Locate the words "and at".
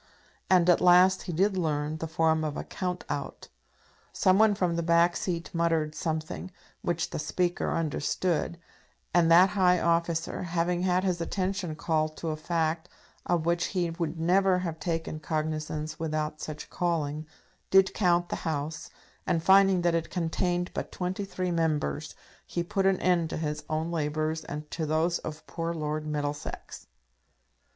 0.49-0.81